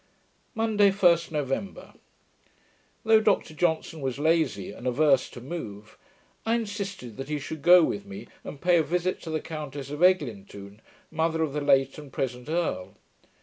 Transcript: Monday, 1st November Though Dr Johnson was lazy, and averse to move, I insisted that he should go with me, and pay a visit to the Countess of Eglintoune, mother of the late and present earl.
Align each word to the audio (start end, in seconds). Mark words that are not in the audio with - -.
Monday, 0.55 0.89
1st 0.89 1.29
November 1.29 1.93
Though 3.03 3.19
Dr 3.21 3.53
Johnson 3.53 4.01
was 4.01 4.17
lazy, 4.17 4.71
and 4.71 4.87
averse 4.87 5.29
to 5.29 5.39
move, 5.39 5.95
I 6.43 6.55
insisted 6.55 7.17
that 7.17 7.29
he 7.29 7.37
should 7.37 7.61
go 7.61 7.83
with 7.83 8.07
me, 8.07 8.27
and 8.43 8.59
pay 8.59 8.77
a 8.79 8.83
visit 8.83 9.21
to 9.21 9.29
the 9.29 9.39
Countess 9.39 9.91
of 9.91 9.99
Eglintoune, 9.99 10.79
mother 11.11 11.43
of 11.43 11.53
the 11.53 11.61
late 11.61 11.99
and 11.99 12.11
present 12.11 12.49
earl. 12.49 12.95